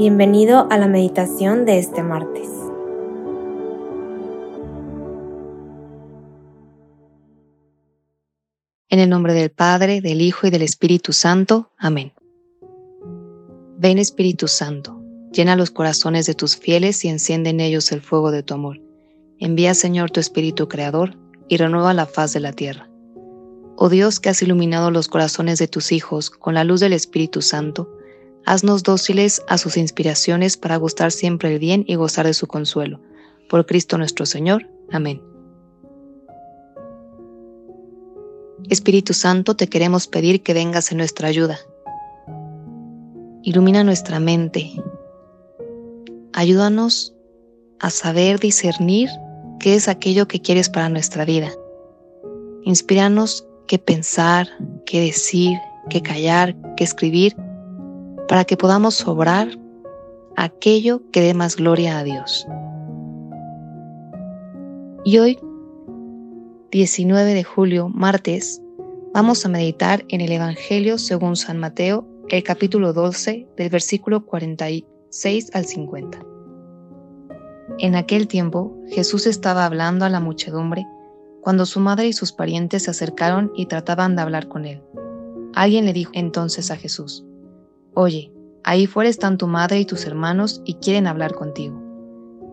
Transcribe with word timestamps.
Bienvenido 0.00 0.66
a 0.70 0.78
la 0.78 0.88
meditación 0.88 1.66
de 1.66 1.78
este 1.78 2.02
martes. 2.02 2.48
En 8.88 8.98
el 8.98 9.10
nombre 9.10 9.34
del 9.34 9.50
Padre, 9.50 10.00
del 10.00 10.22
Hijo 10.22 10.46
y 10.46 10.50
del 10.50 10.62
Espíritu 10.62 11.12
Santo. 11.12 11.70
Amén. 11.76 12.14
Ven 13.76 13.98
Espíritu 13.98 14.48
Santo, 14.48 14.98
llena 15.32 15.54
los 15.54 15.70
corazones 15.70 16.24
de 16.24 16.32
tus 16.32 16.56
fieles 16.56 17.04
y 17.04 17.08
enciende 17.08 17.50
en 17.50 17.60
ellos 17.60 17.92
el 17.92 18.00
fuego 18.00 18.30
de 18.30 18.42
tu 18.42 18.54
amor. 18.54 18.80
Envía 19.38 19.74
Señor 19.74 20.10
tu 20.10 20.18
Espíritu 20.18 20.66
Creador 20.66 21.18
y 21.46 21.58
renueva 21.58 21.92
la 21.92 22.06
faz 22.06 22.32
de 22.32 22.40
la 22.40 22.52
tierra. 22.52 22.88
Oh 23.76 23.90
Dios 23.90 24.18
que 24.18 24.30
has 24.30 24.40
iluminado 24.40 24.90
los 24.90 25.08
corazones 25.08 25.58
de 25.58 25.68
tus 25.68 25.92
hijos 25.92 26.30
con 26.30 26.54
la 26.54 26.64
luz 26.64 26.80
del 26.80 26.94
Espíritu 26.94 27.42
Santo, 27.42 27.99
haznos 28.50 28.82
dóciles 28.82 29.42
a 29.46 29.58
sus 29.58 29.76
inspiraciones 29.76 30.56
para 30.56 30.76
gustar 30.76 31.12
siempre 31.12 31.52
el 31.52 31.60
bien 31.60 31.84
y 31.86 31.94
gozar 31.94 32.26
de 32.26 32.34
su 32.34 32.48
consuelo. 32.48 33.00
Por 33.48 33.64
Cristo 33.64 33.96
nuestro 33.96 34.26
Señor. 34.26 34.68
Amén. 34.90 35.22
Espíritu 38.68 39.14
Santo, 39.14 39.54
te 39.54 39.68
queremos 39.68 40.08
pedir 40.08 40.42
que 40.42 40.52
vengas 40.52 40.90
en 40.90 40.98
nuestra 40.98 41.28
ayuda. 41.28 41.60
Ilumina 43.44 43.84
nuestra 43.84 44.18
mente. 44.18 44.72
Ayúdanos 46.32 47.14
a 47.78 47.90
saber 47.90 48.40
discernir 48.40 49.10
qué 49.60 49.76
es 49.76 49.86
aquello 49.86 50.26
que 50.26 50.42
quieres 50.42 50.68
para 50.68 50.88
nuestra 50.88 51.24
vida. 51.24 51.52
Inspíranos 52.64 53.46
qué 53.68 53.78
pensar, 53.78 54.48
qué 54.86 55.02
decir, 55.02 55.56
qué 55.88 56.02
callar, 56.02 56.56
qué 56.76 56.82
escribir, 56.82 57.36
para 58.30 58.44
que 58.44 58.56
podamos 58.56 59.04
obrar 59.08 59.48
aquello 60.36 61.02
que 61.10 61.20
dé 61.20 61.34
más 61.34 61.56
gloria 61.56 61.98
a 61.98 62.04
Dios. 62.04 62.46
Y 65.04 65.18
hoy, 65.18 65.40
19 66.70 67.34
de 67.34 67.42
julio, 67.42 67.88
martes, 67.88 68.62
vamos 69.12 69.44
a 69.44 69.48
meditar 69.48 70.04
en 70.10 70.20
el 70.20 70.30
Evangelio 70.30 70.96
según 70.96 71.34
San 71.34 71.58
Mateo, 71.58 72.06
el 72.28 72.44
capítulo 72.44 72.92
12, 72.92 73.48
del 73.56 73.68
versículo 73.68 74.24
46 74.24 75.50
al 75.52 75.64
50. 75.64 76.20
En 77.80 77.96
aquel 77.96 78.28
tiempo, 78.28 78.78
Jesús 78.90 79.26
estaba 79.26 79.64
hablando 79.64 80.04
a 80.04 80.08
la 80.08 80.20
muchedumbre 80.20 80.86
cuando 81.40 81.66
su 81.66 81.80
madre 81.80 82.06
y 82.06 82.12
sus 82.12 82.30
parientes 82.30 82.84
se 82.84 82.92
acercaron 82.92 83.50
y 83.56 83.66
trataban 83.66 84.14
de 84.14 84.22
hablar 84.22 84.46
con 84.46 84.66
él. 84.66 84.80
Alguien 85.52 85.84
le 85.84 85.92
dijo 85.92 86.12
entonces 86.14 86.70
a 86.70 86.76
Jesús, 86.76 87.24
Oye, 87.94 88.32
ahí 88.64 88.86
fuera 88.86 89.10
están 89.10 89.38
tu 89.38 89.46
madre 89.46 89.80
y 89.80 89.84
tus 89.84 90.06
hermanos 90.06 90.62
y 90.64 90.74
quieren 90.74 91.06
hablar 91.06 91.34
contigo. 91.34 91.80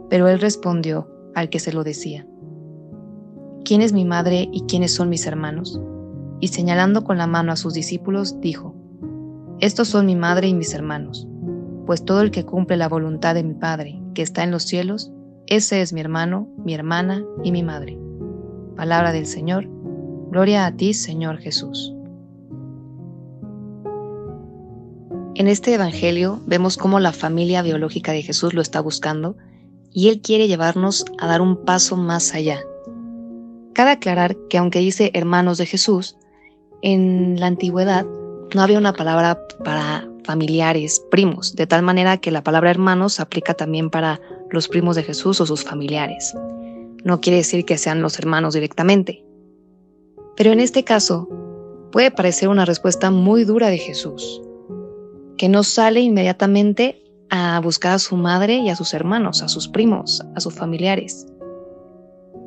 Pero 0.10 0.28
él 0.28 0.40
respondió 0.40 1.10
al 1.36 1.50
que 1.50 1.60
se 1.60 1.72
lo 1.72 1.84
decía, 1.84 2.28
¿quién 3.64 3.82
es 3.82 3.94
mi 3.94 4.06
madre 4.06 4.50
y 4.52 4.62
quiénes 4.62 4.94
son 4.94 5.10
mis 5.10 5.28
hermanos? 5.28 5.80
Y 6.40 6.48
señalando 6.50 7.04
con 7.04 7.18
la 7.18 7.28
mano 7.28 7.52
a 7.52 7.56
sus 7.56 7.74
discípulos, 7.74 8.40
dijo, 8.42 8.76
Estos 9.60 9.88
son 9.90 10.06
mi 10.06 10.16
madre 10.16 10.48
y 10.48 10.54
mis 10.54 10.74
hermanos, 10.74 11.28
pues 11.86 12.04
todo 12.04 12.22
el 12.22 12.32
que 12.32 12.46
cumple 12.46 12.78
la 12.78 12.90
voluntad 12.90 13.36
de 13.36 13.44
mi 13.44 13.54
Padre, 13.54 14.02
que 14.14 14.22
está 14.22 14.44
en 14.44 14.52
los 14.52 14.64
cielos, 14.64 15.12
ese 15.48 15.82
es 15.82 15.94
mi 15.94 16.02
hermano, 16.02 16.50
mi 16.58 16.74
hermana 16.74 17.24
y 17.44 17.52
mi 17.52 17.64
madre. 17.64 17.98
Palabra 18.76 19.14
del 19.14 19.26
Señor. 19.26 19.68
Gloria 20.30 20.66
a 20.66 20.76
ti, 20.76 20.94
Señor 20.94 21.38
Jesús. 21.38 21.97
En 25.38 25.48
este 25.48 25.74
Evangelio 25.74 26.42
vemos 26.46 26.78
cómo 26.78 27.00
la 27.00 27.14
familia 27.14 27.62
biológica 27.62 28.12
de 28.12 28.24
Jesús 28.24 28.54
lo 28.54 28.62
está 28.62 28.82
buscando 28.82 29.38
y 29.94 30.10
Él 30.10 30.20
quiere 30.22 30.48
llevarnos 30.48 31.06
a 31.20 31.28
dar 31.28 31.42
un 31.42 31.64
paso 31.64 31.96
más 31.96 32.34
allá. 32.34 32.60
Cabe 33.74 33.92
aclarar 33.92 34.36
que 34.50 34.58
aunque 34.58 34.80
dice 34.80 35.12
hermanos 35.14 35.58
de 35.60 35.68
Jesús, 35.68 36.18
en 36.82 37.40
la 37.40 37.48
antigüedad 37.48 38.06
no 38.54 38.62
había 38.62 38.80
una 38.80 38.94
palabra 38.94 39.40
para 39.64 40.10
familiares, 40.26 41.02
primos, 41.12 41.56
de 41.56 41.68
tal 41.68 41.84
manera 41.84 42.18
que 42.18 42.32
la 42.32 42.44
palabra 42.44 42.72
hermanos 42.72 43.20
aplica 43.20 43.54
también 43.54 43.90
para 43.90 44.20
los 44.50 44.68
primos 44.68 44.96
de 44.96 45.04
Jesús 45.04 45.40
o 45.40 45.46
sus 45.46 45.64
familiares 45.64 46.34
no 47.08 47.22
quiere 47.22 47.38
decir 47.38 47.64
que 47.66 47.78
sean 47.78 48.02
los 48.02 48.20
hermanos 48.20 48.54
directamente. 48.54 49.24
Pero 50.36 50.52
en 50.52 50.60
este 50.60 50.84
caso, 50.84 51.28
puede 51.92 52.12
parecer 52.12 52.50
una 52.50 52.66
respuesta 52.66 53.12
muy 53.12 53.46
dura 53.46 53.70
de 53.70 53.78
Jesús, 53.78 54.42
que 55.38 55.50
no 55.50 55.64
sale 55.64 56.02
inmediatamente 56.02 57.04
a 57.30 57.60
buscar 57.60 57.94
a 57.94 58.00
su 58.00 58.16
madre 58.16 58.58
y 58.58 58.70
a 58.70 58.76
sus 58.76 58.94
hermanos, 58.94 59.42
a 59.42 59.48
sus 59.48 59.68
primos, 59.68 60.24
a 60.36 60.40
sus 60.40 60.54
familiares. 60.54 61.28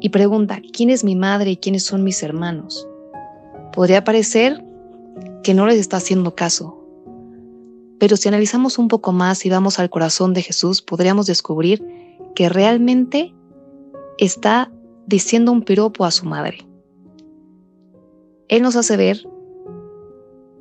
Y 0.01 0.09
pregunta, 0.09 0.61
¿quién 0.73 0.91
es 0.91 1.05
mi 1.05 1.15
madre 1.15 1.53
y 1.53 1.57
quiénes 1.57 1.85
son 1.85 2.03
mis 2.03 2.23
hermanos? 2.23 2.89
Podría 3.73 4.03
parecer 4.03 4.65
que 5.43 5.55
no 5.55 5.67
les 5.67 5.79
está 5.79 5.99
haciendo 5.99 6.35
caso. 6.35 6.77
Pero 7.99 8.17
si 8.17 8.29
analizamos 8.29 8.79
un 8.79 8.89
poco 8.89 9.13
más 9.13 9.45
y 9.45 9.51
vamos 9.51 9.79
al 9.79 9.91
corazón 9.91 10.33
de 10.33 10.43
Jesús, 10.43 10.81
podríamos 10.81 11.27
descubrir 11.27 11.85
que 12.35 12.49
realmente 12.49 13.35
está 14.19 14.73
diciendo 15.07 15.53
un 15.53 15.63
piropo 15.63 16.05
a 16.05 16.11
su 16.11 16.25
madre. 16.25 16.67
Él 18.49 18.63
nos 18.63 18.75
hace 18.77 18.97
ver 18.97 19.29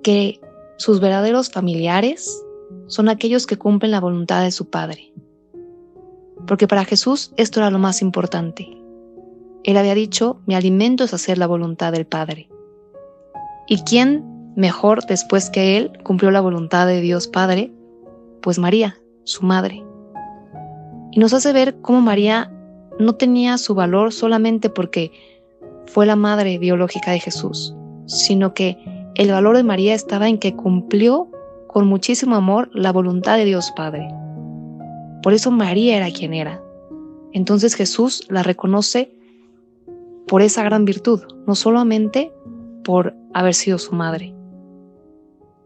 que 0.04 0.42
sus 0.80 1.02
verdaderos 1.02 1.50
familiares 1.50 2.42
son 2.88 3.10
aquellos 3.10 3.46
que 3.46 3.58
cumplen 3.58 3.92
la 3.92 4.00
voluntad 4.00 4.44
de 4.44 4.52
su 4.52 4.70
Padre. 4.70 5.12
Porque 6.48 6.70
para 6.70 6.86
Jesús 6.86 7.34
esto 7.36 7.60
era 7.60 7.70
lo 7.70 7.80
más 7.80 8.02
importante. 8.02 8.66
Él 9.66 9.76
había 9.76 9.94
dicho, 9.94 10.40
mi 10.46 10.56
alimento 10.56 11.04
es 11.04 11.14
hacer 11.14 11.38
la 11.38 11.48
voluntad 11.48 11.92
del 11.92 12.06
Padre. 12.06 12.48
¿Y 13.68 13.82
quién 13.82 14.54
mejor 14.56 15.06
después 15.06 15.50
que 15.50 15.76
Él 15.76 15.92
cumplió 16.04 16.32
la 16.32 16.40
voluntad 16.40 16.88
de 16.88 17.02
Dios 17.02 17.28
Padre? 17.28 17.74
Pues 18.42 18.58
María, 18.58 18.98
su 19.26 19.46
madre. 19.46 19.84
Y 21.12 21.20
nos 21.20 21.34
hace 21.34 21.52
ver 21.52 21.82
cómo 21.82 22.00
María 22.00 22.54
no 23.00 23.16
tenía 23.16 23.58
su 23.58 23.76
valor 23.76 24.14
solamente 24.14 24.70
porque 24.70 25.12
fue 25.88 26.06
la 26.06 26.16
madre 26.16 26.58
biológica 26.58 27.12
de 27.12 27.20
Jesús, 27.20 27.76
sino 28.06 28.54
que 28.54 28.99
el 29.20 29.32
valor 29.32 29.58
de 29.58 29.64
María 29.64 29.96
estaba 29.96 30.30
en 30.30 30.38
que 30.38 30.56
cumplió 30.56 31.30
con 31.68 31.86
muchísimo 31.88 32.38
amor 32.38 32.70
la 32.74 32.94
voluntad 32.94 33.36
de 33.36 33.44
Dios 33.44 33.74
Padre. 33.76 34.08
Por 35.22 35.34
eso 35.34 35.52
María 35.52 35.98
era 35.98 36.10
quien 36.10 36.34
era. 36.34 36.64
Entonces 37.34 37.76
Jesús 37.76 38.26
la 38.30 38.44
reconoce 38.44 39.14
por 40.26 40.42
esa 40.42 40.64
gran 40.64 40.86
virtud, 40.86 41.22
no 41.46 41.56
solamente 41.56 42.32
por 42.86 43.14
haber 43.34 43.56
sido 43.56 43.78
su 43.78 43.94
madre. 43.94 44.34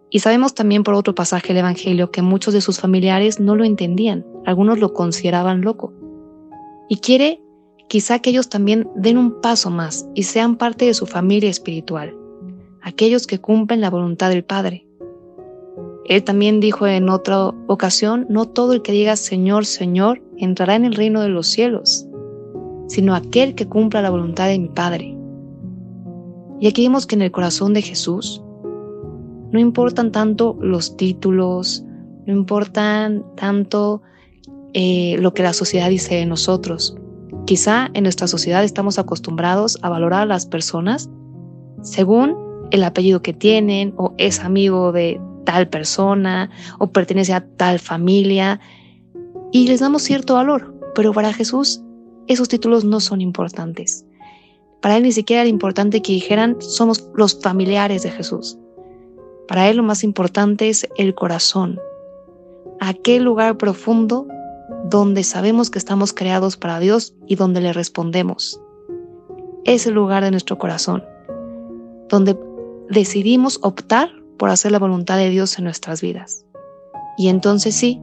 Y 0.09 0.17
sabemos 0.17 0.55
también 0.55 0.81
por 0.81 0.95
otro 0.95 1.13
pasaje 1.13 1.49
del 1.49 1.57
Evangelio 1.57 2.09
que 2.09 2.23
muchos 2.23 2.55
de 2.55 2.61
sus 2.61 2.79
familiares 2.79 3.39
no 3.39 3.55
lo 3.55 3.65
entendían, 3.65 4.25
algunos 4.47 4.79
lo 4.79 4.93
consideraban 4.93 5.61
loco, 5.61 5.93
y 6.89 6.97
quiere 6.97 7.39
quizá 7.87 8.17
que 8.17 8.31
ellos 8.31 8.49
también 8.49 8.89
den 8.95 9.19
un 9.19 9.41
paso 9.41 9.69
más 9.69 10.07
y 10.15 10.23
sean 10.23 10.55
parte 10.55 10.85
de 10.85 10.95
su 10.95 11.05
familia 11.05 11.51
espiritual, 11.51 12.17
aquellos 12.83 13.25
que 13.25 13.39
cumplen 13.39 13.81
la 13.81 13.89
voluntad 13.89 14.29
del 14.29 14.43
Padre. 14.43 14.85
Él 16.05 16.23
también 16.23 16.59
dijo 16.59 16.85
en 16.85 17.09
otra 17.09 17.47
ocasión, 17.67 18.25
no 18.29 18.45
todo 18.45 18.73
el 18.73 18.81
que 18.81 18.91
diga 18.91 19.15
Señor, 19.15 19.65
Señor, 19.65 20.21
entrará 20.37 20.75
en 20.75 20.85
el 20.85 20.93
reino 20.93 21.21
de 21.21 21.29
los 21.29 21.47
cielos, 21.47 22.05
sino 22.87 23.15
aquel 23.15 23.55
que 23.55 23.67
cumpla 23.67 24.01
la 24.01 24.09
voluntad 24.09 24.47
de 24.47 24.59
mi 24.59 24.67
Padre. 24.67 25.17
Y 26.59 26.67
aquí 26.67 26.83
vemos 26.83 27.07
que 27.07 27.15
en 27.15 27.21
el 27.21 27.31
corazón 27.31 27.73
de 27.73 27.81
Jesús 27.81 28.43
no 29.51 29.59
importan 29.59 30.11
tanto 30.11 30.57
los 30.61 30.97
títulos, 30.97 31.85
no 32.25 32.33
importan 32.33 33.23
tanto 33.35 34.01
eh, 34.73 35.17
lo 35.19 35.33
que 35.33 35.43
la 35.43 35.53
sociedad 35.53 35.89
dice 35.89 36.15
de 36.15 36.25
nosotros. 36.25 36.97
Quizá 37.45 37.89
en 37.93 38.03
nuestra 38.03 38.27
sociedad 38.27 38.63
estamos 38.63 38.99
acostumbrados 38.99 39.77
a 39.81 39.89
valorar 39.89 40.23
a 40.23 40.25
las 40.25 40.45
personas 40.45 41.09
según 41.81 42.35
el 42.73 42.83
apellido 42.83 43.21
que 43.21 43.33
tienen 43.33 43.93
o 43.97 44.13
es 44.17 44.39
amigo 44.39 44.91
de 44.91 45.21
tal 45.45 45.69
persona 45.69 46.49
o 46.79 46.87
pertenece 46.87 47.31
a 47.31 47.45
tal 47.55 47.79
familia 47.79 48.59
y 49.51 49.67
les 49.67 49.79
damos 49.79 50.01
cierto 50.01 50.33
valor, 50.33 50.73
pero 50.95 51.13
para 51.13 51.31
Jesús 51.31 51.81
esos 52.27 52.47
títulos 52.49 52.83
no 52.83 52.99
son 52.99 53.21
importantes. 53.21 54.05
Para 54.81 54.97
él 54.97 55.03
ni 55.03 55.11
siquiera 55.11 55.43
era 55.43 55.49
importante 55.49 56.01
que 56.01 56.13
dijeran 56.13 56.57
somos 56.59 57.07
los 57.15 57.39
familiares 57.39 58.01
de 58.01 58.09
Jesús. 58.09 58.57
Para 59.47 59.69
él 59.69 59.77
lo 59.77 59.83
más 59.83 60.03
importante 60.03 60.67
es 60.67 60.89
el 60.97 61.13
corazón, 61.13 61.79
aquel 62.79 63.23
lugar 63.23 63.55
profundo 63.55 64.25
donde 64.89 65.23
sabemos 65.23 65.69
que 65.69 65.77
estamos 65.77 66.11
creados 66.11 66.57
para 66.57 66.79
Dios 66.79 67.13
y 67.27 67.35
donde 67.35 67.61
le 67.61 67.71
respondemos. 67.71 68.59
Es 69.63 69.85
el 69.85 69.93
lugar 69.93 70.23
de 70.23 70.31
nuestro 70.31 70.57
corazón, 70.57 71.03
donde 72.09 72.35
decidimos 72.89 73.59
optar 73.61 74.09
por 74.37 74.49
hacer 74.49 74.71
la 74.71 74.79
voluntad 74.79 75.17
de 75.17 75.29
Dios 75.29 75.57
en 75.57 75.65
nuestras 75.65 76.01
vidas. 76.01 76.45
Y 77.17 77.29
entonces 77.29 77.75
sí, 77.75 78.01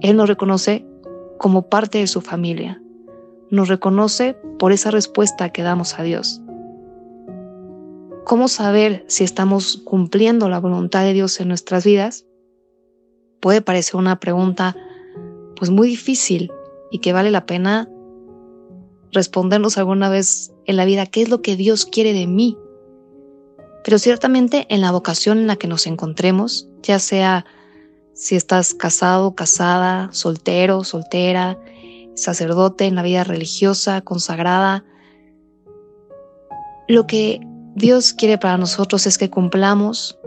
Él 0.00 0.16
nos 0.16 0.28
reconoce 0.28 0.86
como 1.38 1.68
parte 1.68 1.98
de 1.98 2.06
su 2.06 2.20
familia. 2.20 2.80
Nos 3.50 3.68
reconoce 3.68 4.36
por 4.58 4.72
esa 4.72 4.90
respuesta 4.90 5.50
que 5.50 5.62
damos 5.62 5.98
a 5.98 6.02
Dios. 6.02 6.40
¿Cómo 8.24 8.48
saber 8.48 9.04
si 9.08 9.24
estamos 9.24 9.78
cumpliendo 9.84 10.48
la 10.48 10.60
voluntad 10.60 11.02
de 11.02 11.12
Dios 11.12 11.40
en 11.40 11.48
nuestras 11.48 11.84
vidas? 11.84 12.24
Puede 13.40 13.60
parecer 13.60 13.96
una 13.96 14.20
pregunta 14.20 14.76
pues 15.56 15.70
muy 15.70 15.88
difícil 15.88 16.52
y 16.90 17.00
que 17.00 17.12
vale 17.12 17.30
la 17.30 17.46
pena 17.46 17.88
respondernos 19.10 19.78
alguna 19.78 20.08
vez 20.08 20.52
en 20.64 20.76
la 20.76 20.84
vida 20.84 21.06
qué 21.06 21.22
es 21.22 21.28
lo 21.28 21.42
que 21.42 21.56
Dios 21.56 21.84
quiere 21.84 22.12
de 22.12 22.26
mí. 22.26 22.56
Pero 23.84 23.98
ciertamente 23.98 24.66
en 24.68 24.80
la 24.80 24.92
vocación 24.92 25.38
en 25.38 25.46
la 25.46 25.56
que 25.56 25.68
nos 25.68 25.86
encontremos, 25.86 26.68
ya 26.82 26.98
sea 26.98 27.44
si 28.14 28.36
estás 28.36 28.74
casado, 28.74 29.34
casada, 29.34 30.08
soltero, 30.12 30.84
soltera, 30.84 31.58
sacerdote 32.14 32.84
en 32.84 32.94
la 32.94 33.02
vida 33.02 33.24
religiosa, 33.24 34.00
consagrada, 34.02 34.84
lo 36.88 37.06
que 37.06 37.40
Dios 37.74 38.12
quiere 38.12 38.38
para 38.38 38.58
nosotros 38.58 39.06
es 39.06 39.16
que 39.18 39.30
cumplamos 39.30 40.18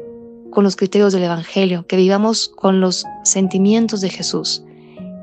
con 0.51 0.63
los 0.63 0.75
criterios 0.75 1.13
del 1.13 1.23
Evangelio, 1.23 1.85
que 1.85 1.97
vivamos 1.97 2.49
con 2.49 2.81
los 2.81 3.05
sentimientos 3.23 4.01
de 4.01 4.09
Jesús 4.09 4.63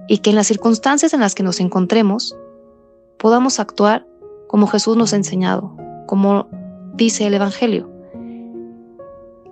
y 0.09 0.19
que 0.19 0.31
en 0.31 0.37
las 0.37 0.47
circunstancias 0.47 1.15
en 1.15 1.21
las 1.21 1.35
que 1.35 1.43
nos 1.43 1.59
encontremos 1.59 2.37
podamos 3.19 3.59
actuar 3.59 4.07
como 4.47 4.67
Jesús 4.67 4.97
nos 4.97 5.13
ha 5.13 5.17
enseñado, 5.17 5.75
como 6.07 6.49
dice 6.95 7.27
el 7.27 7.35
Evangelio. 7.35 7.92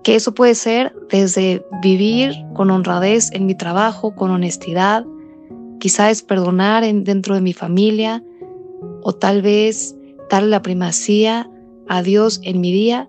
Que 0.03 0.15
eso 0.15 0.33
puede 0.33 0.55
ser 0.55 0.95
desde 1.11 1.65
vivir 1.83 2.35
con 2.55 2.71
honradez 2.71 3.31
en 3.33 3.47
mi 3.47 3.55
trabajo, 3.55 4.15
con 4.15 4.31
honestidad, 4.31 5.05
quizás 5.79 6.13
es 6.13 6.23
perdonar 6.23 6.85
dentro 6.85 7.35
de 7.35 7.41
mi 7.41 7.53
familia 7.53 8.23
o 9.03 9.13
tal 9.13 9.43
vez 9.43 9.97
darle 10.31 10.51
la 10.51 10.63
primacía 10.63 11.51
a 11.89 12.03
Dios 12.03 12.41
en 12.45 12.61
mi 12.61 12.73
día, 12.73 13.09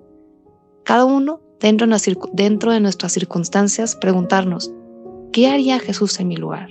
cada 0.83 1.05
uno 1.05 1.39
dentro 1.59 1.85
de, 1.85 2.17
dentro 2.33 2.71
de 2.71 2.79
nuestras 2.79 3.11
circunstancias 3.11 3.95
preguntarnos, 3.95 4.73
¿qué 5.31 5.47
haría 5.47 5.79
Jesús 5.79 6.19
en 6.19 6.29
mi 6.29 6.35
lugar? 6.35 6.69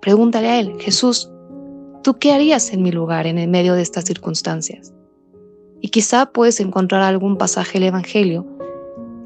Pregúntale 0.00 0.48
a 0.48 0.60
Él, 0.60 0.72
Jesús, 0.80 1.30
¿tú 2.02 2.18
qué 2.18 2.32
harías 2.32 2.72
en 2.72 2.82
mi 2.82 2.92
lugar 2.92 3.26
en 3.26 3.38
el 3.38 3.48
medio 3.48 3.74
de 3.74 3.82
estas 3.82 4.04
circunstancias? 4.04 4.94
Y 5.80 5.88
quizá 5.88 6.26
puedes 6.32 6.60
encontrar 6.60 7.02
algún 7.02 7.36
pasaje 7.36 7.74
del 7.74 7.88
Evangelio 7.88 8.46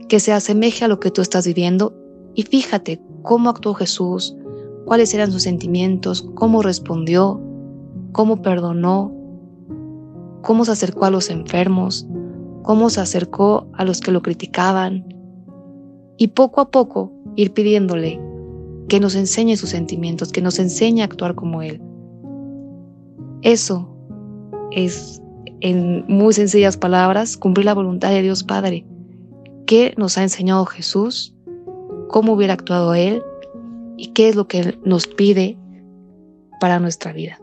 que 0.09 0.21
se 0.21 0.33
asemeje 0.33 0.85
a 0.85 0.89
lo 0.89 1.01
que 1.01 1.11
tú 1.11 1.23
estás 1.23 1.47
viviendo 1.47 1.95
y 2.35 2.43
fíjate 2.43 3.01
cómo 3.23 3.51
actuó 3.51 3.75
Jesús, 3.75 4.37
cuáles 4.85 5.15
eran 5.15 5.33
sus 5.33 5.43
sentimientos, 5.43 6.29
cómo 6.35 6.63
respondió, 6.63 7.41
cómo 8.13 8.43
perdonó, 8.43 9.13
cómo 10.43 10.65
se 10.65 10.73
acercó 10.73 11.07
a 11.07 11.11
los 11.11 11.31
enfermos, 11.31 12.07
cómo 12.63 12.91
se 12.91 13.01
acercó 13.01 13.67
a 13.75 13.85
los 13.85 14.01
que 14.01 14.13
lo 14.13 14.23
criticaban, 14.23 15.07
y 16.19 16.29
poco 16.29 16.61
a 16.61 16.71
poco 16.71 17.13
ir 17.37 17.53
pidiéndole 17.53 18.21
que 18.89 19.01
nos 19.01 19.15
enseñe 19.15 19.57
sus 19.57 19.71
sentimientos, 19.71 20.33
que 20.33 20.43
nos 20.43 20.59
enseñe 20.59 21.01
a 21.01 21.05
actuar 21.05 21.35
como 21.35 21.63
Él. 21.63 21.81
Eso 23.43 23.89
es, 24.73 25.22
en 25.61 26.05
muy 26.09 26.33
sencillas 26.35 26.77
palabras, 26.77 27.37
cumplir 27.37 27.67
la 27.67 27.75
voluntad 27.75 28.11
de 28.11 28.23
Dios 28.23 28.45
Padre, 28.45 28.85
que 29.67 29.95
nos 29.97 30.19
ha 30.19 30.23
enseñado 30.23 30.67
Jesús, 30.67 31.35
cómo 32.09 32.33
hubiera 32.33 32.55
actuado 32.55 32.95
Él 32.95 33.23
y 33.97 34.09
qué 34.09 34.29
es 34.29 34.37
lo 34.37 34.49
que 34.49 34.79
nos 34.85 35.07
pide 35.07 35.57
para 36.61 36.79
nuestra 36.79 37.13
vida. 37.13 37.41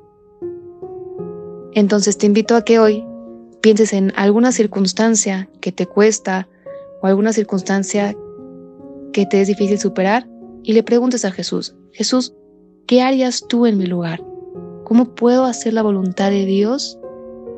Entonces 1.73 2.17
te 2.17 2.25
invito 2.25 2.55
a 2.55 2.63
que 2.63 2.79
hoy 2.79 3.05
pienses 3.61 3.93
en 3.93 4.13
alguna 4.15 4.51
circunstancia 4.51 5.49
que 5.61 5.71
te 5.71 5.85
cuesta 5.85 6.47
o 7.01 7.07
alguna 7.07 7.33
circunstancia 7.33 8.15
que 9.13 9.25
te 9.25 9.41
es 9.41 9.47
difícil 9.47 9.79
superar 9.79 10.27
y 10.63 10.73
le 10.73 10.83
preguntes 10.83 11.25
a 11.25 11.31
Jesús, 11.31 11.75
Jesús, 11.93 12.33
¿qué 12.85 13.01
harías 13.01 13.45
tú 13.47 13.65
en 13.65 13.77
mi 13.77 13.85
lugar? 13.85 14.23
¿Cómo 14.83 15.15
puedo 15.15 15.45
hacer 15.45 15.73
la 15.73 15.83
voluntad 15.83 16.31
de 16.31 16.45
Dios 16.45 16.98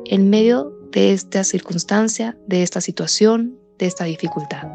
en 0.06 0.30
medio 0.30 0.72
de 0.90 1.12
esta 1.12 1.44
circunstancia, 1.44 2.38
de 2.46 2.62
esta 2.62 2.80
situación, 2.80 3.58
de 3.78 3.86
esta 3.86 4.04
dificultad? 4.04 4.68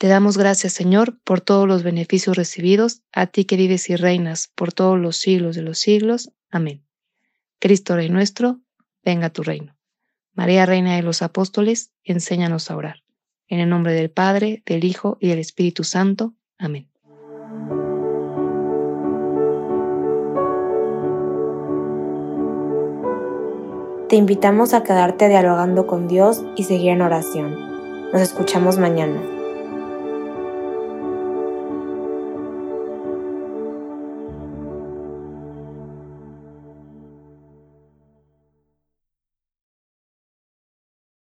Te 0.00 0.08
damos 0.08 0.38
gracias, 0.38 0.72
Señor, 0.72 1.20
por 1.24 1.42
todos 1.42 1.68
los 1.68 1.82
beneficios 1.82 2.34
recibidos, 2.34 3.02
a 3.12 3.26
ti 3.26 3.44
que 3.44 3.56
vives 3.56 3.90
y 3.90 3.96
reinas 3.96 4.50
por 4.54 4.72
todos 4.72 4.98
los 4.98 5.18
siglos 5.18 5.56
de 5.56 5.62
los 5.62 5.78
siglos. 5.78 6.30
Amén. 6.50 6.89
Cristo 7.60 7.94
Rey 7.94 8.08
nuestro, 8.08 8.58
venga 9.04 9.30
tu 9.30 9.42
reino. 9.42 9.76
María, 10.32 10.64
Reina 10.64 10.96
de 10.96 11.02
los 11.02 11.20
Apóstoles, 11.20 11.92
enséñanos 12.02 12.70
a 12.70 12.76
orar. 12.76 13.02
En 13.48 13.60
el 13.60 13.68
nombre 13.68 13.92
del 13.92 14.10
Padre, 14.10 14.62
del 14.64 14.84
Hijo 14.84 15.18
y 15.20 15.28
del 15.28 15.38
Espíritu 15.38 15.84
Santo. 15.84 16.34
Amén. 16.56 16.88
Te 24.08 24.16
invitamos 24.16 24.72
a 24.72 24.82
quedarte 24.82 25.28
dialogando 25.28 25.86
con 25.86 26.08
Dios 26.08 26.42
y 26.56 26.64
seguir 26.64 26.90
en 26.90 27.02
oración. 27.02 28.10
Nos 28.12 28.22
escuchamos 28.22 28.78
mañana. 28.78 29.39